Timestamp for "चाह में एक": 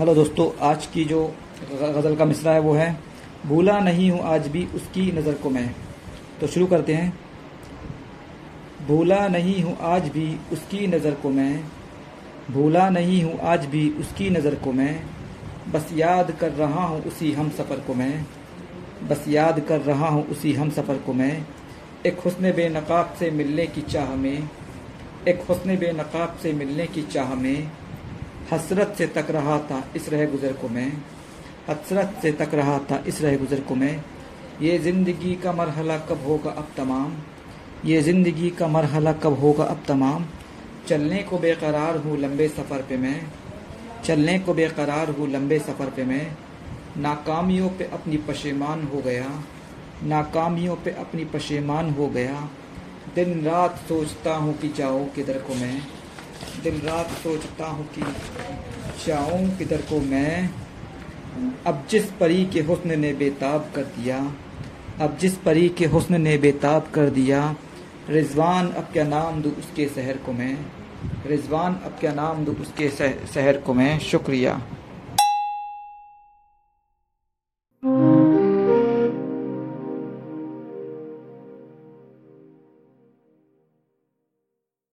23.82-25.44